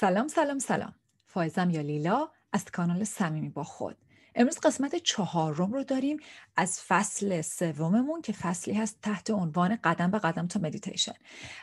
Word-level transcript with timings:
سلام 0.00 0.28
سلام 0.28 0.58
سلام. 0.58 0.94
فایزم 1.26 1.70
یا 1.70 1.80
لیلا 1.80 2.28
از 2.52 2.64
کانال 2.64 3.04
صمیمی 3.04 3.48
با 3.48 3.64
خود. 3.64 3.96
امروز 4.34 4.58
قسمت 4.58 4.96
چهارم 4.96 5.72
رو 5.72 5.84
داریم 5.84 6.16
از 6.56 6.80
فصل 6.88 7.40
سوممون 7.40 8.22
که 8.22 8.32
فصلی 8.32 8.74
هست 8.74 8.98
تحت 9.02 9.30
عنوان 9.30 9.78
قدم 9.84 10.10
به 10.10 10.18
قدم 10.18 10.46
تا 10.46 10.60
مدیتیشن 10.60 11.12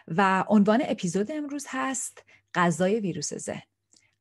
و 0.08 0.46
عنوان 0.48 0.84
اپیزود 0.86 1.32
امروز 1.32 1.66
هست 1.70 2.24
غذای 2.56 3.00
ویروس 3.00 3.34
ذهن. 3.34 3.62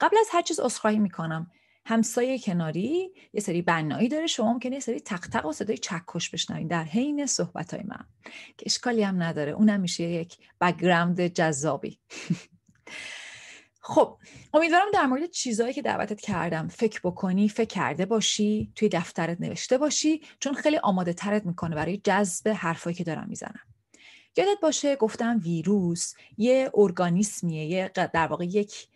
قبل 0.01 0.17
از 0.21 0.27
هر 0.33 0.43
چیز 0.43 0.61
عذرخواهی 0.61 0.99
می‌کنم. 0.99 1.51
همسایه 1.87 2.39
کناری 2.39 3.13
یه 3.33 3.41
سری 3.41 3.63
بنایی 3.63 4.09
داره 4.09 4.27
شما 4.27 4.53
ممکنه 4.53 4.75
یه 4.75 4.81
سری 4.81 5.01
تق 5.01 5.27
تق 5.29 5.47
و 5.47 5.53
صدای 5.53 5.79
چکش 5.79 6.31
بشنوید 6.31 6.69
در 6.69 6.85
حین 6.85 7.27
صحبت 7.27 7.75
های 7.75 7.83
من 7.83 8.05
که 8.59 8.67
اشکالی 8.67 9.03
هم 9.03 9.23
نداره. 9.23 9.53
اونم 9.53 9.81
میشه 9.81 10.05
یک 10.05 10.39
background 10.61 11.27
جذابی. 11.27 11.99
خب 13.87 14.19
امیدوارم 14.55 14.87
در 14.95 15.07
مورد 15.07 15.31
چیزهایی 15.31 15.73
که 15.75 15.83
دعوتت 15.83 16.21
کردم 16.21 16.69
فکر 16.69 17.01
بکنی 17.05 17.49
فکر 17.49 17.75
کرده 17.75 18.07
باشی 18.07 18.73
توی 18.77 18.89
دفترت 18.89 19.41
نوشته 19.41 19.79
باشی 19.79 20.23
چون 20.41 20.55
خیلی 20.55 20.77
آماده 20.77 21.13
ترت 21.13 21.47
می‌کنه 21.47 21.77
برای 21.77 22.01
جذب 22.05 22.49
حرفایی 22.49 22.97
که 22.97 23.05
دارم 23.05 23.29
می‌زنم. 23.29 23.61
یادت 24.37 24.61
باشه 24.63 24.97
گفتم 24.97 25.41
ویروس 25.45 26.15
یه 26.39 26.71
ارگانیسمیه 26.75 27.67
یه 27.67 27.91
در 27.95 28.27
واقع 28.27 28.45
یک 28.45 28.89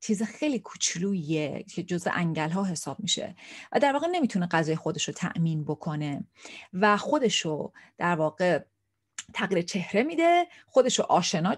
چیز 0.00 0.22
خیلی 0.22 0.58
کوچلویه 0.58 1.64
که 1.74 1.82
جز 1.82 2.08
انگل 2.12 2.50
ها 2.50 2.64
حساب 2.64 3.00
میشه 3.00 3.36
و 3.72 3.80
در 3.80 3.92
واقع 3.92 4.06
نمی‌تونه 4.06 4.46
غذای 4.46 4.76
خودش 4.76 5.08
رو 5.08 5.14
تأمین 5.14 5.64
بکنه 5.64 6.24
و 6.72 6.96
خودش 6.96 7.40
رو 7.40 7.72
در 7.98 8.16
واقع 8.16 8.60
تغییر 9.34 9.62
چهره 9.62 10.02
میده 10.02 10.46
خودش 10.66 10.98
رو 10.98 11.04
آشنا 11.08 11.56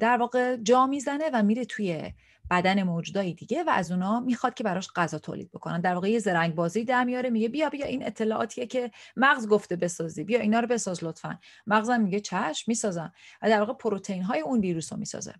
در 0.00 0.16
واقع 0.16 0.56
جا 0.56 0.86
می‌زنه 0.86 1.30
و 1.32 1.42
میره 1.42 1.64
توی 1.64 2.12
بدن 2.50 2.82
موجودای 2.82 3.34
دیگه 3.34 3.64
و 3.64 3.70
از 3.70 3.90
اونا 3.90 4.20
می‌خواد 4.20 4.54
که 4.54 4.64
براش 4.64 4.88
غذا 4.96 5.18
تولید 5.18 5.50
بکنن. 5.50 5.80
در 5.80 5.94
واقع 5.94 6.10
یه 6.10 6.18
زرنگ 6.18 6.54
بازی 6.54 6.84
در 6.84 7.04
میاره 7.04 7.30
میگه 7.30 7.48
بیا 7.48 7.68
بیا 7.68 7.86
این 7.86 8.06
اطلاعاتیه 8.06 8.66
که 8.66 8.90
مغز 9.16 9.48
گفته 9.48 9.76
بسازی. 9.76 10.24
بیا 10.24 10.40
اینا 10.40 10.60
رو 10.60 10.66
بساز 10.66 11.04
لطفا. 11.04 11.38
مغزم 11.66 12.00
میگه 12.00 12.20
چشم 12.20 12.64
می‌سازم. 12.66 13.12
و 13.42 13.48
در 13.48 13.60
واقع 13.60 13.72
پروتئین 13.72 14.22
های 14.22 14.40
اون 14.40 14.60
ویروس 14.60 14.92
رو 14.92 14.98
می‌سازه. 14.98 15.34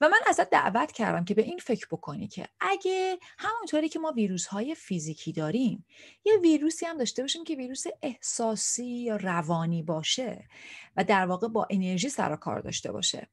و 0.00 0.08
من 0.08 0.18
ازت 0.26 0.50
دعوت 0.50 0.92
کردم 0.92 1.24
که 1.24 1.34
به 1.34 1.42
این 1.42 1.58
فکر 1.58 1.86
بکنی 1.90 2.28
که 2.28 2.48
اگه 2.60 3.18
همونطوری 3.38 3.88
که 3.88 3.98
ما 3.98 4.12
ویروس 4.12 4.46
های 4.46 4.74
فیزیکی 4.74 5.32
داریم 5.32 5.86
یه 6.24 6.32
ویروسی 6.42 6.86
هم 6.86 6.98
داشته 6.98 7.22
باشیم 7.22 7.44
که 7.44 7.54
ویروس 7.54 7.84
احساسی 8.02 8.86
یا 8.86 9.16
روانی 9.16 9.82
باشه 9.82 10.48
و 10.96 11.04
در 11.04 11.26
واقع 11.26 11.48
با 11.48 11.66
انرژی 11.70 12.08
سر 12.08 12.36
کار 12.36 12.60
داشته 12.60 12.92
باشه 12.92 13.28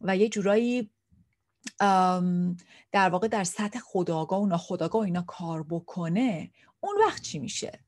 و 0.00 0.16
یه 0.16 0.28
جورایی 0.28 0.90
در 2.92 3.08
واقع 3.08 3.28
در 3.28 3.44
سطح 3.44 3.78
خداگاه 3.78 4.40
و 4.40 4.46
ناخداگاه 4.46 5.02
اینا 5.02 5.22
کار 5.22 5.62
بکنه 5.62 6.50
اون 6.80 6.96
وقت 7.06 7.22
چی 7.22 7.38
میشه؟ 7.38 7.80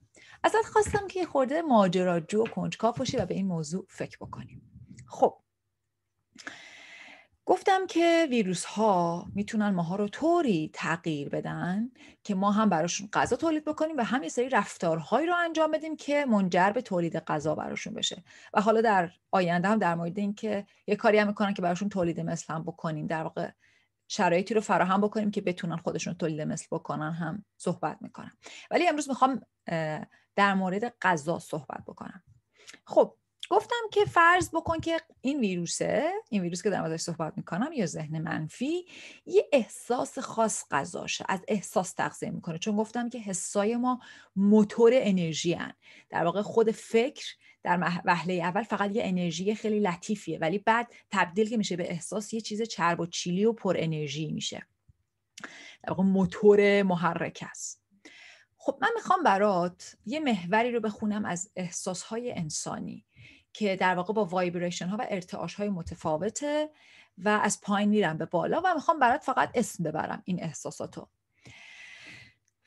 ازت 0.45 0.67
خواستم 0.72 1.09
که 1.09 1.20
یه 1.20 1.27
خورده 1.27 1.62
ماجراجو 1.62 2.42
و 2.42 2.47
کنجکاو 2.47 2.95
باشی 2.98 3.17
و 3.17 3.27
به 3.27 3.34
این 3.34 3.47
موضوع 3.47 3.87
فکر 3.89 4.19
بکنیم. 4.20 4.62
خب. 5.06 5.37
گفتم 7.47 7.87
که 7.87 8.27
ویروس 8.31 8.64
ها 8.64 9.27
می‌تونن 9.34 9.70
ماها 9.70 9.97
رو 9.97 10.09
طوری 10.09 10.70
تغییر 10.75 11.28
بدن 11.28 11.91
که 12.25 12.34
ما 12.34 12.50
هم 12.53 12.69
براشون 12.69 13.09
غذا 13.12 13.37
تولید 13.37 13.65
بکنیم 13.65 13.97
و 13.97 14.05
هم 14.05 14.22
یه 14.22 14.28
سری 14.28 14.48
رفتارهایی 14.48 15.27
رو 15.27 15.34
انجام 15.37 15.70
بدیم 15.70 15.97
که 15.97 16.25
منجر 16.25 16.70
به 16.70 16.83
تولید 16.83 17.17
غذا 17.17 17.55
براشون 17.55 17.94
بشه. 17.94 18.25
و 18.55 18.61
حالا 18.61 18.81
در 18.81 19.11
آینده 19.31 19.69
هم 19.69 19.78
در 19.78 19.94
مورد 19.94 20.19
این 20.19 20.34
که 20.34 20.67
یه 20.87 20.97
کاری 20.97 21.19
هم 21.19 21.27
می‌کنن 21.27 21.55
که 21.55 21.62
براشون 21.62 21.89
تولید 21.89 22.20
مثل 22.20 22.59
بکنیم 22.59 23.06
در 23.06 23.22
واقع 23.22 23.50
شرایطی 24.12 24.55
رو 24.55 24.61
فراهم 24.61 25.00
بکنیم 25.00 25.30
که 25.30 25.41
بتونن 25.41 25.77
خودشون 25.77 26.14
تولید 26.14 26.41
مثل 26.41 26.66
بکنن 26.70 27.12
هم 27.12 27.44
صحبت 27.56 27.98
می‌کنم 28.00 28.33
ولی 28.70 28.89
امروز 28.89 29.08
می‌خوام 29.08 29.41
در 30.36 30.55
مورد 30.55 30.94
غذا 31.03 31.38
صحبت 31.38 31.84
بکنم. 31.87 32.22
خب 32.87 33.16
گفتم 33.50 33.88
که 33.93 34.05
فرض 34.05 34.50
بکن 34.50 34.81
که 34.81 35.00
این 35.21 35.41
ویروسه 35.41 36.12
این 36.31 36.43
ویروس 36.43 36.62
که 36.62 36.71
در 36.71 36.81
موردش 36.81 37.00
صحبت 37.00 37.33
می‌کنم 37.37 37.72
یا 37.72 37.87
ذهن 37.87 38.19
منفی 38.22 38.87
یه 39.27 39.49
احساس 39.53 40.19
خاص 40.19 40.65
غذاشه 40.71 41.25
از 41.28 41.41
احساس 41.49 41.93
تغذیه 41.93 42.31
می‌کنه. 42.31 42.59
چون 42.59 42.77
گفتم 42.77 43.09
که 43.09 43.19
حسای 43.19 43.77
ما 43.77 44.00
موتور 44.37 44.93
انرژی 44.94 45.53
هن. 45.53 45.72
در 46.11 46.25
واقع 46.25 46.43
خود 46.43 46.71
فکر 46.71 47.27
در 47.62 48.00
وهله 48.05 48.34
اول 48.34 48.62
فقط 48.62 48.97
یه 48.97 49.03
انرژی 49.05 49.55
خیلی 49.55 49.81
لطیفیه 49.81 50.38
ولی 50.38 50.59
بعد 50.59 50.93
تبدیل 51.11 51.49
که 51.49 51.56
میشه 51.56 51.77
به 51.77 51.91
احساس 51.91 52.32
یه 52.32 52.41
چیز 52.41 52.62
چرب 52.62 53.00
و 53.00 53.06
چیلی 53.06 53.44
و 53.44 53.53
پر 53.53 53.77
انرژی 53.78 54.32
میشه. 54.32 54.67
در 55.82 55.91
واقع 55.91 56.03
موتور 56.03 56.82
محرک 56.82 57.44
است. 57.50 57.82
خب 58.56 58.78
من 58.82 58.91
می‌خوام 58.94 59.22
برات 59.22 59.97
یه 60.06 60.21
محوری 60.21 60.71
رو 60.71 60.81
بخونم 60.81 61.25
از 61.25 61.50
احساسهای 61.56 62.32
انسانی. 62.32 63.05
که 63.53 63.77
در 63.77 63.94
واقع 63.94 64.15
با 64.15 64.25
وایبریشن 64.25 64.88
ها 64.88 64.97
و 64.97 65.06
ارتعاش 65.11 65.55
های 65.55 65.69
متفاوته 65.69 66.71
و 67.19 67.28
از 67.28 67.61
پایین 67.61 67.88
میرم 67.88 68.19
به 68.19 68.27
بالا 68.27 68.62
و 68.65 68.75
می‌خوام 68.75 68.99
برات 68.99 69.25
فقط 69.25 69.50
اسم 69.55 69.84
ببرم 69.84 70.22
این 70.25 70.43
احساساتو. 70.43 71.09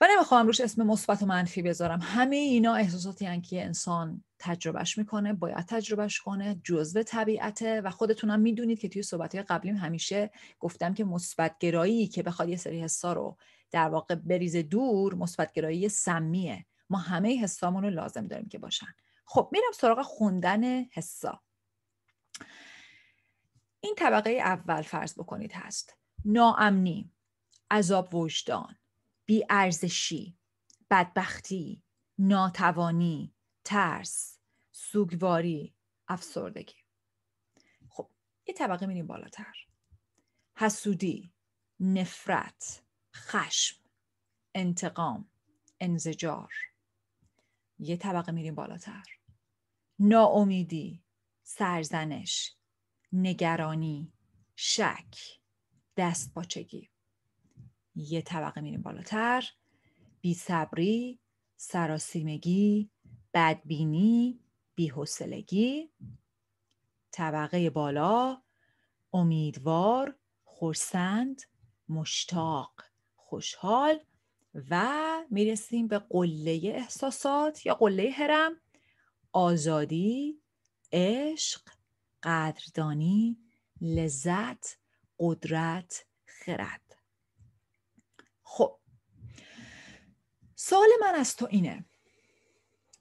و 0.02 0.08
نمی‌خوام 0.12 0.48
روش 0.48 0.62
اسم 0.62 0.84
مثبت 0.84 1.22
و 1.22 1.26
منفی 1.26 1.62
بذارم. 1.62 2.00
همه 2.02 2.36
اینا 2.36 2.76
احساساتی 2.76 3.26
هن 3.26 3.42
که 3.42 3.66
انسان 3.66 4.24
تجربهش 4.40 4.98
می‌کنه 4.98 5.34
باید 5.34 5.66
تجربهش 5.66 6.20
کنه 6.20 6.62
جزء 6.64 7.04
طبیعته 7.04 7.82
و 7.82 7.90
خودتونم 7.90 8.40
می‌دونید 8.40 8.80
که 8.80 8.90
توی 8.90 9.04
صحبت 9.04 9.36
قبلیم 9.36 9.76
همیشه 9.76 10.32
گفتم 10.60 10.94
که 10.94 11.04
مثبت 11.04 11.58
گرایی 11.60 12.08
که 12.08 12.24
بخواد 12.24 12.50
یه 12.50 12.58
سری 12.58 12.82
حسا 12.82 13.14
رو 13.14 13.38
در 13.72 13.90
واقع 13.90 14.16
بریزه 14.16 14.62
دور 14.62 15.16
مثبت 15.16 15.54
گرایی 15.54 15.90
سمیه. 15.90 16.66
ما 16.90 16.98
همه 16.98 17.38
حسامون 17.38 17.84
رو 17.84 17.90
لازم 17.90 18.28
داریم 18.28 18.48
که 18.50 18.58
باشن. 18.58 18.96
خب 19.26 19.50
میرم 19.52 19.72
سراغ 19.74 20.02
خوندن 20.02 20.84
حسا 20.84 21.44
این 23.80 23.96
طبقه 23.98 24.30
اول 24.30 24.82
فرض 24.82 25.20
بکنید 25.20 25.52
هست. 25.54 25.98
ناامنی 26.26 27.12
عذاب 27.72 28.16
وجدان 28.16 28.76
بیارزشی 29.26 30.38
بدبختی 30.90 31.84
ناتوانی 32.18 33.36
ترس 33.64 34.40
سوگواری 34.72 35.76
افسردگی. 36.08 36.76
خب 37.90 38.10
یه 38.48 38.54
طبقه 38.54 38.86
میریم 38.86 39.08
بالاتر. 39.08 39.56
حسودی 40.58 41.34
نفرت 41.80 42.84
خشم 43.16 43.84
انتقام 44.56 45.30
انزجار. 45.80 46.54
یه 47.80 47.98
طبقه 47.98 48.32
میریم 48.32 48.56
بالاتر. 48.56 49.04
ناامیدی 50.00 51.04
سرزنش 51.44 52.56
نگرانی 53.14 54.14
شک 54.56 55.16
دست 55.98 56.34
باچگی 56.34 56.90
یه 57.96 58.22
طبقه 58.22 58.62
میریم 58.62 58.82
بالاتر. 58.82 59.44
بیصبری 60.22 61.20
سراسیمگی 61.56 62.92
بدبینی 63.34 64.40
بیحسلگی 64.76 65.90
طبقه 67.12 67.70
بالا 67.70 68.42
امیدوار 69.14 70.16
خورسند 70.44 71.42
مشتاق 71.90 72.82
خوشحال 73.16 74.00
و 74.70 74.90
می‌رسیم 75.30 75.88
به 75.88 76.00
قله 76.00 76.62
احساسات 76.64 77.66
یا 77.66 77.74
قله 77.74 78.12
هرم 78.12 78.62
آزادی 79.32 80.42
عشق 80.92 81.62
قدردانی 82.24 83.38
لذت 83.82 84.78
قدرت 85.20 86.06
خرد. 86.26 86.98
خب 88.44 88.80
سوال 90.56 90.88
من 91.02 91.16
از 91.16 91.36
تو 91.36 91.48
اینه. 91.50 91.86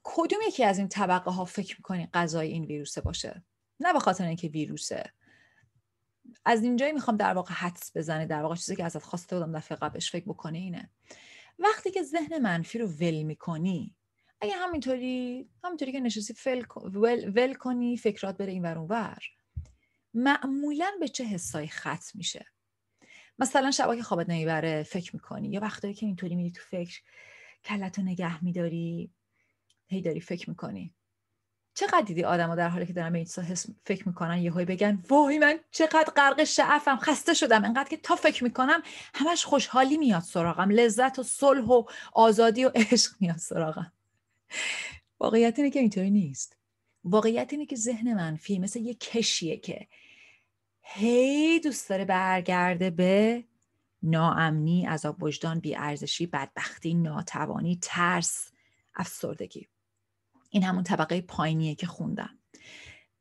کدوم 0.03 0.39
یکی 0.47 0.63
از 0.63 0.77
این 0.77 0.87
طبقه 0.87 1.31
ها 1.31 1.45
فکر 1.45 1.75
می‌کنی 1.77 2.09
غذای 2.13 2.47
این 2.47 2.65
ویروسه 2.65 3.01
باشه؟ 3.01 3.43
نه 3.79 3.93
به 3.93 3.99
خاطر 3.99 4.25
اینکه 4.25 4.47
ویروسه. 4.47 5.13
از 6.45 6.63
اینجایی 6.63 6.91
می‌خوام 6.91 7.17
در 7.17 7.33
واقع 7.33 7.53
حدس 7.53 7.97
بزنه 7.97 8.25
در 8.25 8.41
واقع 8.41 8.55
چیزی 8.55 8.75
که 8.75 8.83
ازت 8.83 9.03
خواسته 9.03 9.39
بودم 9.39 9.57
دفعه 9.57 9.77
قبلش 9.77 10.11
فکر 10.11 10.25
بکنه 10.25 10.57
اینه. 10.57 10.89
وقتی 11.59 11.91
که 11.91 12.03
ذهن 12.03 12.41
منفی 12.41 12.77
رو 12.77 12.87
ول 12.87 13.23
می‌کنی 13.23 13.95
اگه 14.41 14.53
همینطوری 14.53 15.49
همینطوری 15.63 15.91
که 15.91 15.99
نشستی 15.99 16.51
ول, 16.75 17.31
ول 17.35 17.53
کنی 17.53 17.97
فکرات 17.97 18.37
بره 18.37 18.51
این 18.51 18.61
ور 18.65 18.77
ور 18.77 19.17
معمولا 20.13 20.91
به 20.99 21.07
چه 21.07 21.23
حسایی 21.23 21.67
ختم 21.67 22.11
میشه؟ 22.13 22.45
مثلا 23.39 23.71
شبا 23.71 23.95
که 23.95 24.03
خوابت 24.03 24.29
نمی‌بره 24.29 24.83
فکر 24.83 25.15
می‌کنی 25.15 25.49
یا 25.49 25.59
وقتایی 25.59 25.93
که 25.93 26.05
اینطوری 26.05 26.35
میری 26.35 26.51
تو 26.51 26.61
فکر 26.61 27.01
کلتو 27.65 28.01
نگه 28.01 28.43
میداری 28.43 29.11
هی 29.87 30.01
داری 30.01 30.21
فکر 30.21 30.49
می‌کنی. 30.49 30.93
چقدر 31.73 32.01
دیدی 32.01 32.23
آدما 32.23 32.55
در 32.55 32.69
حالی 32.69 32.85
که 32.85 32.93
دارن 32.93 33.11
به 33.11 33.17
این 33.17 33.27
حس 33.47 33.65
فکر 33.85 34.07
می‌کنن؟ 34.07 34.37
یهو 34.37 34.65
بگن 34.65 35.03
وای 35.09 35.39
من 35.39 35.59
چقدر 35.71 36.13
غرق 36.15 36.43
شعفم 36.43 36.97
خسته 36.97 37.33
شدم. 37.33 37.65
انقدر 37.65 37.89
که 37.89 37.97
تا 37.97 38.15
فکر 38.15 38.43
می‌کنم 38.43 38.81
همش 39.13 39.45
خوشحالی 39.45 39.97
میاد 39.97 40.21
سراغم. 40.21 40.69
لذت 40.69 41.19
و 41.19 41.23
صلح 41.23 41.65
و 41.65 41.83
آزادی 42.13 42.65
و 42.65 42.71
عشق 42.75 43.11
میاد 43.19 43.37
سراغم. 43.37 43.93
واقعیت 45.19 45.59
اینه 45.59 45.71
که 45.71 45.79
اینطوری 45.79 46.11
نیست. 46.11 46.57
واقعیت 47.03 47.53
اینه 47.53 47.65
که 47.65 47.75
ذهن 47.75 48.13
منفی 48.13 48.59
مثل 48.59 48.79
یه 48.79 48.93
کشیه 48.93 49.57
که 49.57 49.87
هی 50.81 51.59
دوست 51.59 51.89
داره 51.89 52.05
برگرده 52.05 52.89
به 52.89 53.43
ناامنی 54.03 54.85
عذاب 54.85 55.23
وجدان 55.23 55.59
بیارزشی 55.59 56.25
بدبختی 56.25 56.93
ناتوانی 56.93 57.79
ترس 57.81 58.51
افسردگی. 58.95 59.67
این 60.53 60.63
همون 60.63 60.83
طبقه 60.83 61.21
پایینیه 61.21 61.75
که 61.75 61.87
خوندم. 61.87 62.39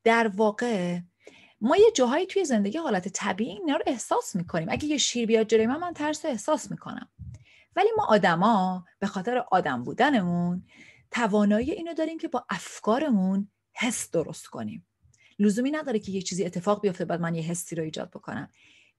در 0.04 0.28
واقع 0.28 0.98
ما 1.60 1.76
یه 1.76 1.90
جاهایی 1.94 2.26
توی 2.26 2.44
زندگی 2.44 2.78
حالت 2.78 3.08
طبیعی 3.08 3.50
اینا 3.50 3.76
رو 3.76 3.82
احساس 3.86 4.36
می‌کنیم. 4.36 4.68
اگه 4.70 4.84
یه 4.84 4.98
شیر 4.98 5.26
بیاد 5.26 5.46
جلوی 5.46 5.66
من 5.66 5.76
من 5.76 5.92
ترس 5.92 6.24
رو 6.24 6.30
احساس 6.30 6.70
می‌کنم. 6.70 7.08
ولی 7.76 7.88
ما 7.96 8.06
آدما 8.08 8.84
به 8.98 9.06
خاطر 9.06 9.44
آدم 9.50 9.84
بودنمون 9.84 10.66
توانایی 11.10 11.72
اینو 11.72 11.94
داریم 11.94 12.18
که 12.18 12.28
با 12.28 12.46
افکارمون 12.50 13.48
حس 13.72 14.10
درست 14.10 14.46
کنیم. 14.46 14.86
لزومی 15.38 15.70
نداره 15.70 15.98
که 15.98 16.12
یه 16.12 16.22
چیزی 16.22 16.44
اتفاق 16.44 16.80
بیفته 16.80 17.04
بعد 17.04 17.20
من 17.20 17.34
یه 17.34 17.42
حسی 17.42 17.76
رو 17.76 17.82
ایجاد 17.82 18.10
بکنم. 18.10 18.48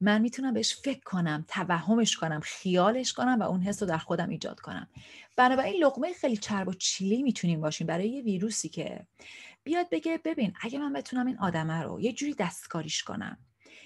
من 0.04 0.22
می‌تونم 0.22 0.54
بهش 0.54 0.76
فکر 0.76 1.04
کنم 1.04 1.46
توهمش 1.48 2.18
کنم 2.18 2.40
خیالش 2.40 3.14
کنم 3.14 3.38
و 3.40 3.44
اون 3.44 3.62
حس 3.62 3.84
رو 3.84 3.90
در 3.90 3.98
خودم 3.98 4.30
ایجاد 4.30 4.60
کنم. 4.60 4.88
بنابراین 5.36 5.84
لقمه 5.84 6.14
خیلی 6.14 6.38
چرب 6.38 6.68
و 6.68 6.74
چیلی 6.74 7.24
می‌تونیم 7.24 7.62
باشیم 7.62 7.88
برای 7.88 8.10
یه 8.10 8.22
ویروسی 8.22 8.70
که 8.70 9.08
بیاد 9.64 9.90
بگه 9.90 10.20
ببین 10.26 10.54
اگه 10.62 10.80
من 10.80 10.94
بتونم 10.94 11.28
این 11.28 11.40
آدمه 11.40 11.82
رو 11.82 12.02
یه 12.02 12.14
جوری 12.14 12.34
دستکاریش 12.34 13.04
کنم 13.04 13.38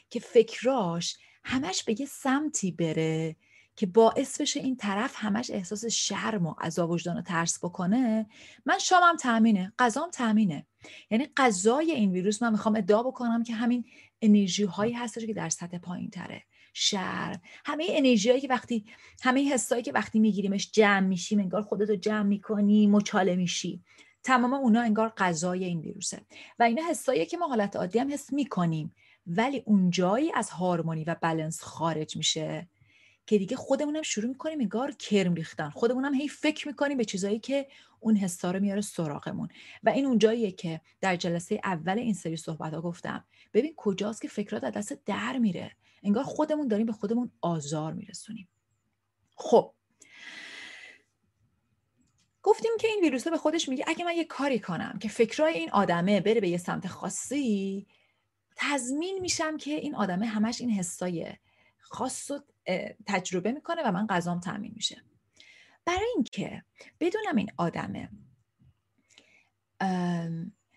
که 0.09 0.19
فکراش 0.19 1.17
همش 1.43 1.83
به 1.83 2.01
یه 2.01 2.05
سمتی 2.05 2.71
بره 2.71 3.35
که 3.77 3.85
باعث 3.85 4.41
بشه 4.41 4.59
این 4.59 4.75
طرف 4.75 5.13
همش 5.15 5.49
احساس 5.49 5.85
شرم 5.85 6.45
و 6.45 6.55
عذاب 6.61 6.89
وجدان 6.89 7.17
و 7.17 7.21
ترس 7.21 7.59
بکنه 7.63 8.25
من 8.65 8.79
شامم 8.79 9.17
تامینه 9.17 9.73
غذام 9.79 10.09
تامینه 10.09 10.65
یعنی 11.11 11.27
غذای 11.37 11.91
این 11.91 12.11
ویروس 12.11 12.43
من 12.43 12.51
می‌خوام 12.51 12.75
ادعا 12.75 13.03
بکنم 13.03 13.43
که 13.43 13.53
همین 13.53 13.85
انرژی 14.21 14.63
هایی 14.63 14.93
هستش 14.93 15.25
که 15.25 15.33
در 15.33 15.49
سطح 15.49 15.77
پایین 15.77 16.09
تره. 16.09 16.43
شرم 16.73 17.41
همه 17.65 17.85
انرژی 17.89 18.29
هایی 18.29 18.41
که 18.41 18.47
وقتی 18.47 18.85
همه 19.23 19.43
حسایی 19.53 19.83
که 19.83 19.91
وقتی 19.91 20.19
میگیریمش 20.19 20.71
جمع 20.71 21.07
میشیم 21.07 21.39
انگار 21.39 21.61
خودتو 21.61 21.95
جمع 21.95 22.27
می‌کنی 22.27 22.87
مچاله 22.87 23.35
میشی. 23.35 23.83
تمام 24.23 24.53
اونا 24.53 24.81
انگار 24.81 25.13
غذای 25.17 25.63
این 25.63 25.79
ویروسه. 25.79 26.21
و 26.59 26.63
اینا 26.63 26.81
حسایی 26.89 27.25
که 27.25 27.37
ما 27.37 27.47
حالت 27.47 27.75
عادی 27.75 27.99
هم 27.99 28.13
حس 28.13 28.33
می‌کنیم. 28.33 28.95
ولی 29.27 29.63
اونجایی 29.65 30.31
از 30.35 30.49
هارمونی 30.49 31.03
و 31.03 31.15
بلنس 31.21 31.61
خارج 31.61 32.17
میشه. 32.17 32.67
که 33.27 33.37
دیگه 33.37 33.55
خودمونم 33.55 34.01
شروع 34.01 34.27
می‌کنیم 34.29 34.59
انگار 34.59 34.91
کرم 34.91 35.33
ریختن. 35.33 35.69
خودمونم 35.69 36.13
هی 36.13 36.27
فکر 36.27 36.67
می‌کنیم 36.67 36.97
به 36.97 37.05
چیزایی 37.05 37.39
که 37.39 37.67
اون 37.99 38.15
حسا 38.15 38.51
رو 38.51 38.59
میاره 38.59 38.81
سراغمون. 38.81 39.47
و 39.83 39.89
این 39.89 40.05
اونجاییه 40.05 40.51
که 40.51 40.81
در 41.01 41.15
جلسه 41.15 41.61
اول 41.63 41.99
این 41.99 42.13
سری 42.13 42.37
صحبت 42.37 42.73
ها 42.73 42.81
گفتم 42.81 43.25
ببین 43.53 43.73
کجاست 43.77 44.21
که 44.21 44.27
فکرات 44.27 44.63
از 44.63 44.73
دست 44.73 45.05
در 45.05 45.37
میره. 45.37 45.71
انگار 46.03 46.23
خودمون 46.23 46.67
داریم 46.67 46.85
به 46.85 46.91
خودمون 46.91 47.31
آزار 47.41 47.93
میرسونیم. 47.93 48.47
خب. 49.35 49.73
گفتیم 52.43 52.71
که 52.79 52.87
این 52.87 52.99
ویروس 53.01 53.27
به 53.27 53.37
خودش 53.37 53.69
میگه 53.69 53.83
اگه 53.87 54.05
من 54.05 54.15
یه 54.15 54.23
کاری 54.23 54.59
کنم 54.59 54.99
که 55.01 55.09
فکرای 55.09 55.53
این 55.53 55.71
آدمه 55.71 56.21
بره 56.21 56.41
به 56.41 56.49
یه 56.49 56.57
سمت 56.57 56.87
خاصی 56.87 57.87
تضمین 58.55 59.19
میشم 59.19 59.57
که 59.57 59.71
این 59.71 59.95
آدمه 59.95 60.25
همش 60.25 60.61
این 60.61 60.69
حسای 60.69 61.33
خاص 61.79 62.31
رو 62.31 62.39
تجربه 63.05 63.51
می‌کنه 63.51 63.81
و 63.85 63.91
من 63.91 64.07
غذام 64.07 64.39
تامین 64.39 64.71
میشه. 64.75 65.01
برای 65.85 66.07
اینکه 66.15 66.63
بدونم 66.99 67.35
این 67.35 67.51
آدمه 67.57 68.09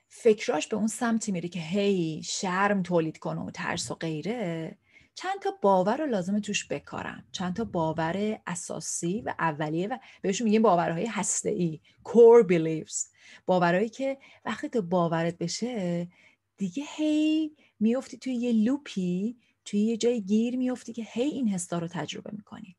فکراش 0.08 0.66
به 0.66 0.76
اون 0.76 0.86
سمتی 0.86 1.32
میره 1.32 1.48
که 1.48 1.60
هی 1.60 2.22
شرم 2.24 2.82
تولید 2.82 3.18
کنه 3.18 3.40
و 3.40 3.50
ترس 3.50 3.90
و 3.90 3.94
غیره 3.94 4.78
چند 5.14 5.40
تا 5.42 5.50
باور 5.62 5.96
رو 5.96 6.06
لازمه 6.06 6.40
توش 6.40 6.68
بکارم. 6.68 7.24
چند 7.32 7.56
تا 7.56 7.64
باور 7.64 8.40
اساسی 8.46 9.20
و 9.20 9.34
اولیه 9.38 9.88
و 9.88 9.98
بهشون 10.22 10.44
میگیم 10.44 10.62
باورهای 10.62 11.06
هسته 11.06 11.50
ای 11.50 11.80
core 12.08 12.46
beliefs. 12.48 13.08
باورهایی 13.46 13.88
که 13.88 14.18
وقتی 14.44 14.68
تو 14.68 14.82
باورت 14.82 15.38
بشه 15.38 16.08
دیگه 16.56 16.84
هی 16.96 17.56
میفتی 17.80 18.18
توی 18.18 18.34
یه 18.34 18.52
لوپی 18.52 19.36
توی 19.70 19.80
یه 19.80 19.96
جای 19.96 20.22
گیر 20.22 20.56
میفتی 20.56 20.92
که 20.92 21.06
هی 21.12 21.22
این 21.22 21.48
حسا 21.48 21.78
رو 21.78 21.88
تجربه 21.88 22.30
می‌کنی. 22.32 22.76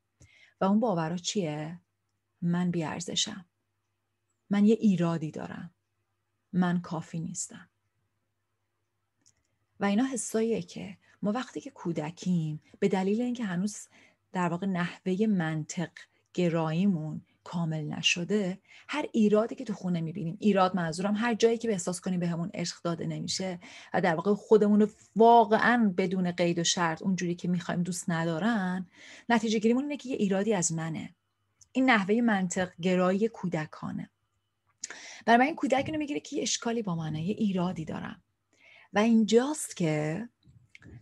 و 0.60 0.64
اون 0.64 0.80
باورها 0.80 1.16
چیه؟ 1.16 1.80
من 2.42 2.70
بیارزشم 2.70 3.46
من 4.50 4.64
یه 4.64 4.74
ایرادی 4.80 5.30
دارم. 5.30 5.74
من 6.52 6.80
کافی 6.80 7.20
نیستم. 7.20 7.70
و 9.80 9.84
اینا 9.84 10.04
حساییه 10.04 10.62
که 10.62 10.98
ما 11.22 11.32
وقتی 11.32 11.60
که 11.60 11.70
کودکیم 11.70 12.60
به 12.78 12.88
دلیل 12.88 13.20
اینکه 13.20 13.44
هنوز 13.44 13.88
در 14.32 14.48
واقع 14.48 14.66
نحوه 14.66 15.26
منطق 15.26 15.90
گراییمون 16.34 17.22
کامل 17.44 17.84
نشده 17.84 18.58
هر 18.88 19.06
ایرادی 19.12 19.54
که 19.54 19.64
تو 19.64 19.72
خونه 19.72 20.00
می‌بینیم 20.00 20.36
ایراد 20.40 20.76
منظورم 20.76 21.14
هر 21.16 21.34
جایی 21.34 21.58
که 21.58 21.68
به 21.68 21.74
احساس 21.74 22.00
کنیم 22.00 22.20
به 22.20 22.28
همون 22.28 22.50
عشق 22.54 22.82
داده 22.84 23.06
نمیشه 23.06 23.60
و 23.94 24.00
در 24.00 24.14
واقع 24.14 24.34
خودمون 24.34 24.80
رو 24.80 24.88
واقعا 25.16 25.94
بدون 25.96 26.30
قید 26.30 26.58
و 26.58 26.64
شرط 26.64 27.02
اونجوری 27.02 27.34
که 27.34 27.48
می‌خوایم 27.48 27.82
دوست 27.82 28.10
ندارن 28.10 28.86
نتیجه 29.28 29.58
گیریمون 29.58 29.82
اینه 29.82 29.96
که 29.96 30.08
یه 30.08 30.16
ایرادی 30.16 30.54
از 30.54 30.72
منه. 30.72 31.14
این 31.72 31.90
نحوه 31.90 32.20
منطق 32.20 32.70
گرایی 32.80 33.28
کودکانه. 33.28 34.10
برای 35.26 35.38
من 35.38 35.46
این 35.46 35.54
کودک 35.54 35.82
اینو 35.86 35.98
می‌گیره 35.98 36.20
که 36.20 36.36
یه 36.36 36.42
اشکالی 36.42 36.82
با 36.82 36.94
منه 36.94 37.22
یه 37.22 37.34
ایرادی 37.34 37.84
دارم. 37.84 38.22
و 38.92 38.98
اینجاست 38.98 39.76
که 39.76 40.28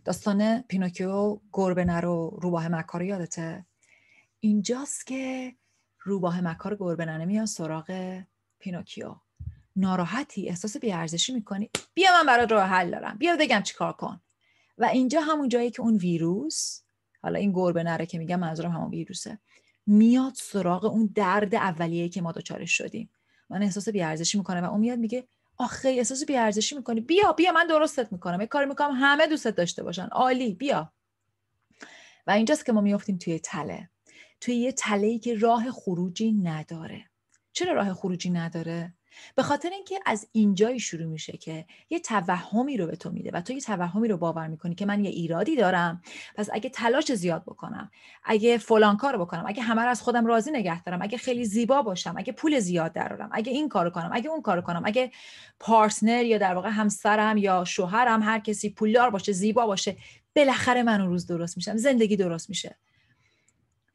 داستان 0.05 0.61
پینوکیو 0.61 1.39
گربه 1.53 1.83
نره 1.83 2.39
روباه 2.41 2.67
مکار 2.67 3.03
یادته؟ 3.03 3.65
اینجاست 4.39 5.07
که 5.07 5.53
روباه 6.03 6.41
مکار 6.41 6.75
گربه 6.75 7.05
نره 7.05 7.25
میان 7.25 7.45
سراغ 7.45 8.19
پینوکیو. 8.59 9.15
ناراحتی؟ 9.75 10.49
احساس 10.49 10.77
بیارزشی 10.77 11.33
می‌کنی؟ 11.33 11.69
بیا 11.93 12.09
من 12.11 12.25
برات 12.25 12.51
راه 12.51 12.63
حل 12.63 12.91
دارم. 12.91 13.17
بیا 13.17 13.35
بگم 13.39 13.61
چیکار 13.61 13.93
کن. 13.93 14.21
و 14.77 14.85
اینجا 14.85 15.21
همون 15.21 15.49
جایی 15.49 15.71
که 15.71 15.81
اون 15.81 15.95
ویروس 15.95 16.81
حالا 17.23 17.39
این 17.39 17.51
گربه 17.51 17.83
نره 17.83 18.05
که 18.05 18.17
میگم 18.17 18.39
منظورم 18.39 18.71
همون 18.71 18.89
ویروسه 18.89 19.39
میاد 19.87 20.33
سراغ 20.35 20.85
اون 20.85 21.11
درد 21.15 21.55
اولیه 21.55 22.09
که 22.09 22.21
ما 22.21 22.31
دچارش 22.31 22.77
شدیم. 22.77 23.09
من 23.49 23.63
احساس 23.63 23.89
بیارزشی 23.89 24.37
می‌کنه 24.37 24.61
و 24.61 24.65
اون 24.65 24.79
میاد 24.79 24.99
میگه 24.99 25.27
آخه 25.57 25.89
احساس 25.89 26.25
بیارزشی 26.25 26.75
می‌کنی؟ 26.75 27.01
بیا 27.01 27.31
بیا 27.31 27.51
من 27.51 27.67
درستت 27.67 28.11
می‌کنم. 28.11 28.41
یه 28.41 28.47
کاری 28.47 28.65
می‌کنم 28.65 28.91
همه 28.91 29.27
دوستت 29.27 29.55
داشته 29.55 29.83
باشن. 29.83 30.07
عالی 30.11 30.53
بیا. 30.53 30.93
و 32.27 32.31
اینجاست 32.31 32.65
که 32.65 32.71
ما 32.71 32.81
میافتیم 32.81 33.17
توی 33.17 33.39
تله. 33.39 33.89
توی 34.41 34.55
یه 34.55 34.71
تله 34.71 35.07
ای 35.07 35.19
که 35.19 35.35
راه 35.35 35.71
خروجی 35.71 36.31
نداره. 36.31 37.05
چرا 37.53 37.73
راه 37.73 37.93
خروجی 37.93 38.29
نداره؟ 38.29 38.93
به 39.35 39.43
خاطر 39.43 39.69
اینکه 39.69 39.99
از 40.05 40.27
اینجایی 40.31 40.79
شروع 40.79 41.05
میشه 41.05 41.37
که 41.37 41.65
یه 41.89 41.99
توهمی 41.99 42.77
رو 42.77 42.87
به 42.87 42.95
تو 42.95 43.11
میده 43.11 43.31
و 43.33 43.41
تو 43.41 43.53
یه 43.53 43.61
توهمی 43.61 44.07
رو 44.07 44.17
باور 44.17 44.47
می‌کنی 44.47 44.75
که 44.75 44.85
من 44.85 45.05
یه 45.05 45.09
ایرادی 45.09 45.55
دارم 45.55 46.01
پس 46.35 46.49
اگه 46.53 46.69
تلاش 46.69 47.13
زیاد 47.13 47.43
بکنم 47.43 47.91
اگه 48.23 48.57
فلان 48.57 48.97
کار 48.97 49.17
بکنم 49.17 49.43
اگه 49.47 49.63
همه 49.63 49.81
از 49.81 50.01
خودم 50.01 50.25
راضی 50.25 50.51
نگه 50.51 50.83
دارم 50.83 51.01
اگه 51.01 51.17
خیلی 51.17 51.45
زیبا 51.45 51.81
باشم 51.81 52.13
اگه 52.17 52.33
پول 52.33 52.59
زیاد 52.59 52.93
درارم 52.93 53.29
اگه 53.31 53.51
این 53.51 53.69
کارو 53.69 53.89
کنم 53.89 54.09
اگه 54.13 54.29
اون 54.29 54.41
کارو 54.41 54.61
کنم 54.61 54.81
اگه 54.85 55.11
پارتنر 55.59 56.25
یا 56.25 56.37
در 56.37 56.53
واقع 56.53 56.69
همسرم 56.69 57.37
یا 57.37 57.63
شوهرم 57.65 58.23
هر 58.23 58.39
کسی 58.39 58.69
پولدار 58.69 59.09
باشه 59.09 59.31
زیبا 59.31 59.65
باشه 59.65 59.97
بالاخره 60.35 60.83
من 60.83 61.01
اون 61.01 61.09
روز 61.09 61.27
درست 61.27 61.57
میشم 61.57 61.77
زندگی 61.77 62.15
درست 62.15 62.49
میشه. 62.49 62.77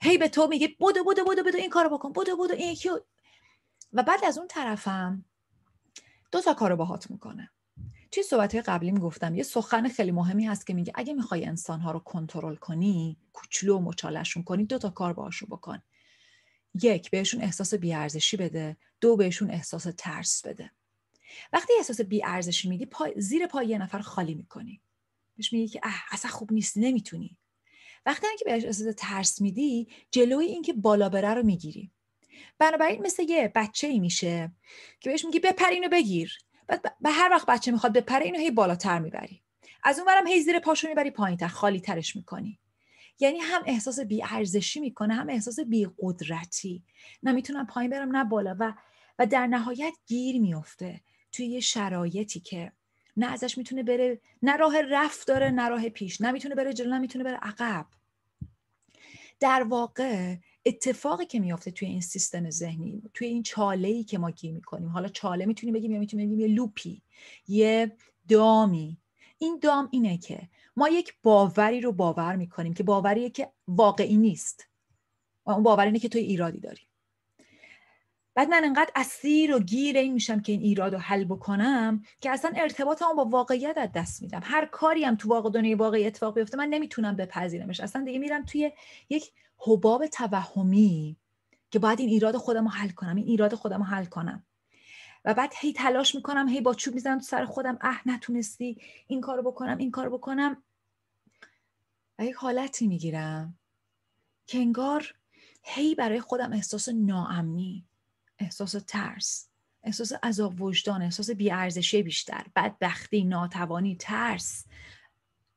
هی 0.02 0.18
به 0.18 0.28
تو 0.28 0.46
میگه 0.46 0.68
بودو 0.78 1.04
بودو 1.04 1.24
بودو 1.24 1.42
بودو 1.42 1.58
این 1.58 1.70
کارو 1.70 1.98
بکن 1.98 2.12
بودو 2.12 2.36
بودو 2.36 2.54
این 2.54 2.72
یکی 2.72 2.90
و 3.92 4.02
بعد 4.02 4.24
از 4.24 4.38
اون 4.38 4.48
طرفم 4.48 5.24
دو 6.32 6.40
تا 6.40 6.54
کارو 6.54 6.76
باهات 6.76 7.10
می‌کنه. 7.10 7.50
توی 8.10 8.22
صحبت 8.22 8.54
های 8.54 8.62
قبلی 8.62 8.90
می‌گفتم 8.90 9.34
یه 9.34 9.42
سخن 9.42 9.88
خیلی 9.88 10.10
مهمی 10.10 10.46
هست 10.46 10.66
که 10.66 10.74
میگه 10.74 10.92
اگه 10.94 11.14
می‌خوای 11.14 11.44
انسانها 11.44 11.90
رو 11.90 11.98
کنترل 11.98 12.56
کنی 12.56 13.16
کوچلو 13.32 13.76
و 13.76 13.80
مچالشون 13.80 14.42
کنی 14.42 14.64
دو 14.64 14.78
تا 14.78 14.90
کار 14.90 15.12
باهاشون 15.12 15.48
بکن. 15.48 15.82
یک 16.82 17.10
بهشون 17.10 17.42
احساس 17.42 17.74
بیارزشی 17.74 18.36
بده. 18.36 18.76
دو 19.00 19.16
بهشون 19.16 19.50
احساس 19.50 19.86
ترس 19.98 20.46
بده. 20.46 20.70
وقتی 21.52 21.72
احساس 21.76 22.00
بیارزشی 22.00 22.68
میدی 22.68 22.86
پای، 22.86 23.14
زیر 23.20 23.46
پای 23.46 23.66
یه 23.66 23.78
نفر 23.78 23.98
خالی 23.98 24.34
می‌کنی. 24.34 24.80
بهش 25.36 25.52
میگی 25.52 25.68
که 25.68 25.80
اه 25.82 26.04
اصلا 26.10 26.30
خوب 26.30 26.52
نیست 26.52 26.76
نمی‌تونی. 26.76 27.36
وقتی 28.06 28.26
که 28.38 28.44
بهش 28.44 28.64
احساس 28.64 28.94
ترس 28.96 29.40
میدی 29.40 29.88
جلوی 30.10 30.46
اینکه 30.46 30.72
بالا 30.72 31.08
بره 31.08 31.34
رو 31.34 31.42
می‌گیری. 31.42 31.90
بنابراین 32.58 33.02
مثل 33.02 33.22
یه 33.22 33.52
بچه 33.54 33.86
ای 33.86 33.98
میشه 34.00 34.52
که 35.00 35.10
بهش 35.10 35.24
میگی 35.24 35.38
بپر 35.38 35.70
اینو 35.70 35.88
بگیر. 35.88 36.38
به 37.00 37.10
هر 37.10 37.28
وقت 37.30 37.46
بچه 37.46 37.70
می‌خواد 37.72 37.92
بپره 37.92 38.24
اینو 38.24 38.38
هی 38.38 38.50
بالاتر 38.50 38.98
می‌بری. 38.98 39.42
از 39.84 39.98
اون 39.98 40.06
برم 40.06 40.26
هی 40.26 40.40
زیر 40.40 40.58
پاشو 40.58 40.88
می‌بری 40.88 41.10
پایینتر 41.10 41.48
خالی 41.48 41.80
ترش 41.80 42.16
می‌کنی. 42.16 42.60
یعنی 43.20 43.38
هم 43.38 43.62
احساس 43.66 44.00
بی 44.00 44.22
ارزشی 44.24 44.80
می‌کنه 44.80 45.14
هم 45.14 45.28
احساس 45.28 45.60
بی 45.60 45.88
قدرتی 45.98 46.84
نه 47.22 47.32
می‌تونم 47.32 47.66
پایین 47.66 47.90
برم 47.90 48.16
نه 48.16 48.24
بالا. 48.24 48.56
و 48.60 48.74
و 49.18 49.26
در 49.26 49.46
نهایت 49.46 49.92
گیر 50.06 50.40
میفته 50.40 51.00
توی 51.32 51.46
یه 51.46 51.60
شرایطی 51.60 52.40
که 52.40 52.72
نه 53.16 53.26
ازش 53.26 53.58
می‌تونه 53.58 53.82
بره 53.82 54.20
نه 54.42 54.56
راه 54.56 54.82
رفت 54.82 55.28
داره 55.28 55.50
نه 55.50 55.68
راه 55.68 55.88
پیش 55.88 56.20
نه 56.20 56.30
می‌تونه 56.30 56.54
بره 56.54 56.72
جلو 56.72 56.90
نه 56.90 56.98
می‌تونه 56.98 57.24
بره 57.24 57.36
عقب. 57.36 57.86
در 59.40 59.62
واقع 59.62 60.36
اتفاقی 60.64 61.26
که 61.26 61.40
میافته 61.40 61.70
توی 61.70 61.88
این 61.88 62.00
سیستم 62.00 62.50
ذهنی 62.50 63.02
توی 63.14 63.26
این 63.26 63.42
چاله 63.42 63.88
ای 63.88 64.04
که 64.04 64.18
ما 64.18 64.30
گیر 64.30 64.52
می‌کنیم 64.52 64.88
حالا 64.88 65.08
چاله 65.08 65.46
می‌تونیم 65.46 65.74
بگیم 65.74 65.90
یا 65.90 65.98
می‌تونیم 65.98 66.26
بگیم 66.26 66.40
یه 66.40 66.46
لوپی 66.46 67.02
یه 67.48 67.96
دامی. 68.28 68.98
این 69.38 69.58
دام 69.62 69.88
اینه 69.90 70.18
که 70.18 70.48
ما 70.76 70.88
یک 70.88 71.14
باوری 71.22 71.80
رو 71.80 71.92
باور 71.92 72.36
می‌کنیم 72.36 72.74
که 72.74 72.82
باوریه 72.82 73.30
که 73.30 73.52
واقعی 73.68 74.16
نیست. 74.16 74.66
و 75.46 75.50
اون 75.50 75.62
باور 75.62 75.84
اینه 75.84 75.98
که 75.98 76.08
توی 76.08 76.20
ایرادی 76.20 76.60
داری. 76.60 76.85
بعد 78.36 78.48
من 78.48 78.64
انقدر 78.64 78.90
اسیر 78.96 79.54
و 79.54 79.60
گیر 79.60 79.96
این 79.96 80.12
میشم 80.12 80.40
که 80.40 80.52
این 80.52 80.60
ایراد 80.60 80.94
رو 80.94 81.00
حل 81.00 81.24
بکنم 81.24 82.02
که 82.20 82.30
اصلا 82.30 82.52
ارتباطمو 82.56 83.14
با 83.14 83.24
واقعیت 83.24 83.78
از 83.78 83.92
دست 83.94 84.22
میدم. 84.22 84.40
هر 84.44 84.66
کاری 84.66 85.04
هم 85.04 85.16
تو 85.16 85.28
واقع 85.28 85.50
دنیای 85.50 85.74
واقعی 85.74 86.06
اتفاق 86.06 86.34
بیفته 86.34 86.56
من 86.56 86.68
نمی‌تونم 86.68 87.16
بپذیرمش. 87.16 87.80
اصلا 87.80 88.04
دیگه 88.04 88.18
میرم 88.18 88.44
توی 88.44 88.72
یک 89.08 89.32
حباب 89.58 90.06
توهمی 90.06 91.16
که 91.70 91.78
باید 91.78 92.00
این 92.00 92.08
ایراد 92.08 92.36
خودم 92.36 92.64
رو 92.64 92.70
حل 92.70 92.88
کنم 92.88 93.16
این 93.16 93.26
ایراد 93.26 93.54
خودم 93.54 93.78
رو 93.78 93.84
حل 93.84 94.04
کنم. 94.04 94.46
و 95.24 95.34
بعد 95.34 95.52
هی 95.56 95.72
تلاش 95.72 96.14
می‌کنم 96.14 96.48
هی 96.48 96.60
با 96.60 96.74
چوب 96.74 96.94
می‌زنم 96.94 97.18
تو 97.18 97.24
سر 97.24 97.44
خودم. 97.44 97.78
اه 97.80 98.02
نتونستی 98.06 98.78
این 99.06 99.20
کارو 99.20 99.42
بکنم 99.42 99.78
این 99.78 99.90
کارو 99.90 100.18
بکنم. 100.18 100.62
و 102.18 102.24
یک 102.24 102.34
حالتی 102.34 102.86
می‌گیرم 102.86 103.58
که 104.46 104.58
انگار 104.58 105.14
هی 105.62 105.94
برای 105.94 106.20
خودم 106.20 106.52
احساس 106.52 106.88
ناامنی. 106.88 107.84
احساس 108.38 108.76
ترس 108.86 109.48
احساس 109.82 110.12
عذاب 110.22 110.62
وجدان 110.62 111.02
احساس 111.02 111.30
بیارزشی 111.30 112.02
بیشتر 112.02 112.46
بدبختی 112.56 113.24
ناتوانی 113.24 113.96
ترس 113.96 114.64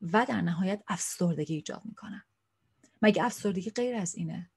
و 0.02 0.26
در 0.26 0.42
نهایت 0.42 0.84
افسردگی 0.88 1.56
ایجاد 1.56 1.82
می‌کنم. 1.86 2.24
مگه 3.02 3.24
افسردگی 3.24 3.70
غیر 3.70 3.96
از 3.96 4.16
اینه؟ 4.16 4.50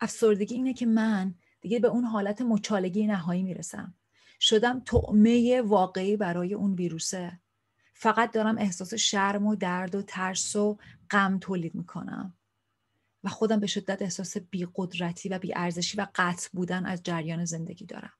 افسردگی 0.00 0.54
اینه 0.54 0.74
که 0.74 0.86
من 0.86 1.34
دیگه 1.60 1.78
به 1.78 1.88
اون 1.88 2.04
حالت 2.04 2.42
مچالگی 2.42 3.06
نهایی 3.06 3.42
می‌رسم. 3.42 3.94
شدم 4.40 4.80
تعمه 4.80 5.62
واقعی 5.62 6.16
برای 6.16 6.54
اون 6.54 6.74
ویروسه. 6.74 7.40
فقط 7.94 8.32
دارم 8.32 8.58
احساس 8.58 8.94
شرم 8.94 9.46
و 9.46 9.54
درد 9.54 9.94
و 9.94 10.02
ترس 10.02 10.56
و 10.56 10.78
غم 11.10 11.38
تولید 11.38 11.74
می‌کنم. 11.74 12.34
و 13.24 13.28
خودم 13.28 13.60
به 13.60 13.66
شدت 13.66 14.02
احساس 14.02 14.36
بیقدرتی 14.36 15.28
و 15.28 15.38
بیارزشی 15.38 15.96
و 15.96 16.06
قطع 16.14 16.48
بودن 16.52 16.86
از 16.86 17.02
جریان 17.02 17.44
زندگی 17.44 17.86
دارم. 17.86 18.12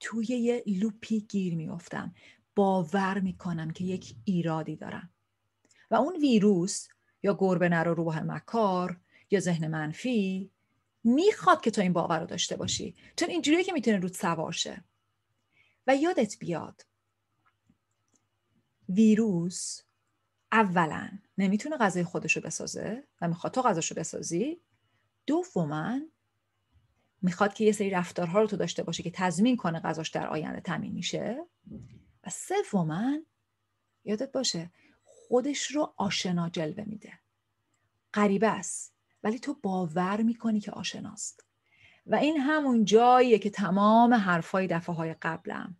توی 0.00 0.26
یه 0.26 0.64
لوپی 0.66 1.20
گیر 1.20 1.54
میافتم. 1.54 2.14
باور 2.54 3.20
می‌کنم 3.20 3.70
که 3.70 3.84
یک 3.84 4.16
ایرادی 4.24 4.76
دارم. 4.76 5.10
و 5.90 5.94
اون 5.94 6.16
ویروس 6.16 6.88
یا 7.22 7.36
گربه 7.38 7.68
نر 7.68 7.88
و 7.88 7.94
روح 7.94 8.20
مکار 8.20 9.00
یا 9.30 9.40
ذهن 9.40 9.68
منفی 9.68 10.50
می‌خواد 11.04 11.60
که 11.60 11.70
تو 11.70 11.80
این 11.80 11.92
باور 11.92 12.20
رو 12.20 12.26
داشته 12.26 12.56
باشی. 12.56 12.94
چون 13.16 13.30
اینجوریه 13.30 13.64
که 13.64 13.72
می‌تونه 13.72 13.96
رود 13.96 14.12
سوار 14.12 14.52
شه. 14.52 14.84
و 15.86 15.96
یادت 15.96 16.38
بیاد 16.38 16.86
ویروس 18.88 19.80
اولا 20.54 21.08
نمی‌تونه 21.38 21.76
غذای 21.76 22.04
خودشو 22.04 22.40
بسازه 22.40 23.04
و 23.20 23.28
می‌خواد 23.28 23.52
تو 23.52 23.62
غذاشو 23.62 23.94
بسازی. 23.94 24.60
دوما 25.26 26.00
می‌خواد 27.22 27.54
که 27.54 27.64
یه 27.64 27.72
سری 27.72 27.90
رفتارها 27.90 28.40
رو 28.40 28.46
تو 28.46 28.56
داشته 28.56 28.82
باشه 28.82 29.02
که 29.02 29.10
تضمین 29.10 29.56
کنه 29.56 29.80
غذاش 29.80 30.08
در 30.08 30.26
آینده 30.26 30.60
تامین 30.60 30.92
میشه. 30.92 31.46
و 32.24 32.30
سوما 32.30 33.18
یادت 34.04 34.32
باشه 34.32 34.70
خودش 35.04 35.66
رو 35.66 35.94
آشنا 35.96 36.48
جلوه 36.48 36.84
میده. 36.84 37.12
غریبه 38.14 38.48
است 38.48 38.94
ولی 39.22 39.38
تو 39.38 39.54
باور 39.62 40.22
می‌کنی 40.22 40.60
که 40.60 40.70
آشناست. 40.70 41.44
و 42.06 42.14
این 42.14 42.36
همون 42.36 42.84
جاییه 42.84 43.38
که 43.38 43.50
تمام 43.50 44.14
حرفای 44.14 44.66
دفعه 44.66 44.94
های 44.94 45.14
قبلم 45.22 45.76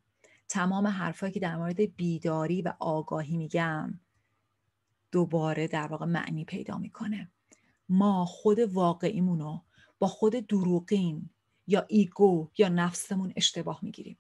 تمام 0.49 0.87
حرفایی 0.87 1.33
که 1.33 1.41
در 1.41 1.57
مورد 1.57 1.81
بیداری 1.97 2.63
و 2.63 2.73
آگاهی 2.79 3.37
میگم 3.37 4.01
دوباره 5.15 5.69
در 5.69 5.87
واقع 5.87 6.07
معنی 6.07 6.45
پیدا 6.45 6.79
می‌کنه. 6.79 7.31
ما 7.89 8.25
خود 8.25 8.59
واقعیمون 8.59 9.41
رو 9.41 9.63
با 9.99 10.07
خود 10.07 10.33
دروغین 10.33 11.31
یا 11.67 11.85
ego 11.89 12.49
یا 12.59 12.69
نفسمون 12.69 13.33
اشتباه 13.37 13.79
می‌گیریم. 13.83 14.19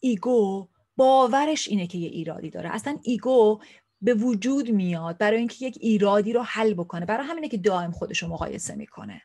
ego 0.00 0.68
باورش 0.96 1.68
اینه 1.68 1.86
که 1.86 1.98
یه 1.98 2.08
ایرادی 2.08 2.50
داره. 2.50 2.70
اصلا 2.74 2.98
ego 3.02 3.60
به 4.02 4.14
وجود 4.14 4.70
میاد 4.70 5.18
برای 5.18 5.38
اینکه 5.38 5.66
یک 5.66 5.78
ایرادی 5.80 6.32
رو 6.32 6.42
حل 6.42 6.74
بکنه. 6.74 7.06
برای 7.06 7.26
همینه 7.26 7.48
که 7.48 7.56
دائم 7.56 7.90
خودش 7.90 8.22
رو 8.22 8.28
مقایسه 8.28 8.74
می‌کنه. 8.74 9.22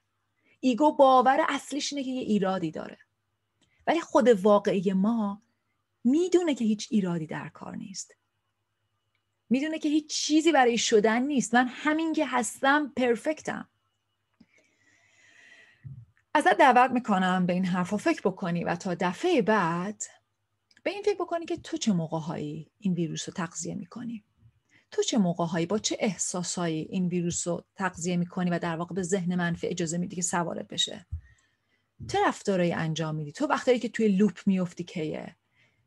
ego 0.59 0.95
باور 0.95 1.45
اصلیش 1.49 1.93
اینه 1.93 2.05
که 2.05 2.11
یه 2.11 2.21
ایرادی 2.21 2.71
داره. 2.71 2.97
ولی 3.87 4.01
خود 4.01 4.27
واقعی 4.27 4.93
ما 4.93 5.41
می‌دونه 6.03 6.55
که 6.55 6.65
هیچ 6.65 6.87
ایرادی 6.91 7.27
در 7.27 7.49
کار 7.49 7.75
نیست. 7.75 8.15
می‌دونه 9.49 9.79
که 9.79 9.89
هیچ 9.89 10.07
چیزی 10.09 10.51
برای 10.51 10.77
شدن 10.77 11.23
نیست. 11.23 11.53
من 11.53 11.67
همین 11.67 12.13
که 12.13 12.25
هستم 12.25 12.93
پرفکتم 12.95 13.67
ازت 16.33 16.57
دعوت 16.57 16.91
می‌کنم 16.91 17.45
به 17.45 17.53
این 17.53 17.65
حرفا 17.65 17.97
فکر 17.97 18.21
بکنی 18.21 18.63
و 18.63 18.75
تا 18.75 18.95
دفعه 18.95 19.41
بعد 19.41 20.03
به 20.83 20.91
این 20.91 21.03
فکر 21.03 21.15
بکنی 21.15 21.45
که 21.45 21.57
تو 21.57 21.77
چه 21.77 21.93
موقعهایی 21.93 22.71
این 22.79 22.93
ویروس 22.93 23.29
رو 23.29 23.33
تغذیه 23.33 23.75
می‌کنی. 23.75 24.23
تو 24.91 25.03
چه 25.03 25.17
موقعهایی 25.17 25.65
با 25.65 25.79
چه 25.79 25.97
احساسهایی 25.99 26.81
این 26.81 27.07
ویروس 27.07 27.47
رو 27.47 27.63
تغذیه 27.75 28.17
می‌کنی 28.17 28.49
و 28.49 28.59
در 28.59 28.75
واقع 28.75 28.95
به 28.95 29.03
ذهن 29.03 29.35
منفی 29.35 29.67
اجازه 29.67 29.97
میدی 29.97 30.15
که 30.15 30.21
سوارت 30.21 30.67
بشه؟ 30.67 31.05
چه 32.11 32.17
رفتارهایی 32.27 32.73
انجام 32.73 33.15
میدی؟ 33.15 33.31
تو 33.31 33.45
وقتی 33.45 33.79
که 33.79 33.89
توی 33.89 34.07
لوپ 34.07 34.39
میفتی 34.45 34.83
کیه؟ 34.83 35.35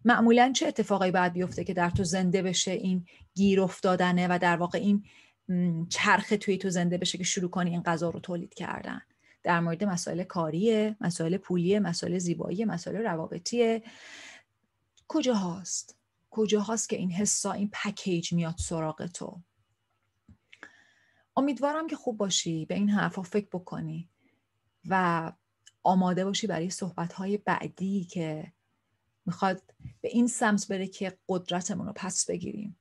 معمولا 0.04 0.52
چه 0.56 0.66
اتفاقایی 0.66 1.12
باید 1.12 1.32
بیفته 1.32 1.64
که 1.64 1.74
در 1.74 1.90
تو 1.90 2.04
زنده 2.04 2.42
بشه 2.42 2.70
این 2.70 3.06
گیر 3.34 3.60
افتادنه 3.60 4.26
و 4.30 4.38
در 4.38 4.56
واقع 4.56 4.78
این 4.78 5.04
چرخ 5.88 6.32
توی 6.40 6.58
تو 6.58 6.70
زنده 6.70 6.98
بشه 6.98 7.18
که 7.18 7.24
شروع 7.24 7.50
کنی 7.50 7.70
این 7.70 7.82
غذا 7.82 8.10
رو 8.10 8.20
تولید 8.20 8.54
کردن؟ 8.54 9.00
در 9.42 9.60
مورد 9.60 9.84
مسائل 9.84 10.22
کاریه 10.22 10.96
مسائل 11.00 11.36
پولیه 11.36 11.80
مسائل 11.80 12.18
زیبایی 12.18 12.64
مسائل 12.64 12.96
روابطیه. 12.96 13.82
کجا 15.08 15.34
هاست 15.34 15.96
کجا 16.30 16.60
هاست 16.60 16.88
که 16.88 16.96
این 16.96 17.10
حسا 17.10 17.52
این 17.52 17.70
پکیج 17.72 18.32
میاد 18.32 18.54
سراغ 18.58 19.06
تو؟ 19.06 19.40
امیدوارم 21.36 21.86
که 21.86 21.96
خوب 21.96 22.16
باشی 22.16 22.66
به 22.66 22.74
این 22.74 22.90
حرفا 22.90 23.22
فکر 23.22 23.46
بکنی 23.52 24.08
و 24.88 25.32
آماده 25.82 26.24
باشی 26.24 26.46
برای 26.46 26.70
صحبت 26.70 27.14
بعدی 27.44 28.04
که 28.04 28.52
می‌خواد 29.26 29.62
به 30.00 30.08
این 30.08 30.26
سمت 30.26 30.68
بره 30.68 30.86
که 30.86 31.18
قدرتمون 31.28 31.86
رو 31.86 31.92
پس 31.96 32.26
بگیریم 32.26 32.76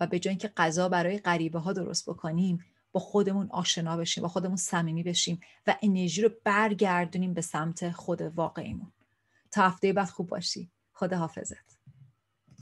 و 0.00 0.06
به 0.06 0.18
جای 0.18 0.30
اینکه 0.30 0.48
غذا 0.48 0.88
برای 0.88 1.18
غریبه 1.18 1.58
ها 1.58 1.72
درست 1.72 2.10
بکنیم 2.10 2.64
با 2.92 3.00
خودمون 3.00 3.48
آشنا 3.50 3.96
بشیم 3.96 4.22
با 4.22 4.28
خودمون 4.28 4.56
صمیمی 4.56 5.02
بشیم 5.02 5.40
و 5.66 5.76
انرژی 5.82 6.22
رو 6.22 6.30
برگردونیم 6.44 7.34
به 7.34 7.40
سمت 7.40 7.90
خود 7.90 8.22
واقعیمون. 8.22 8.92
تا 9.50 9.62
هفته 9.62 9.92
بعد 9.92 10.08
خوب 10.08 10.28
باشی. 10.28 10.70
خدا 10.92 11.16
حافظت 11.16 11.75